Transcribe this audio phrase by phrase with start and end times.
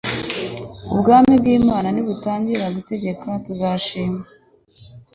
[0.93, 4.21] Ubwami bw'Imana nibutangira gutegeka, tuzishima